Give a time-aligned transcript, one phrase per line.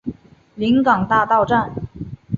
[0.55, 1.71] 临港大道站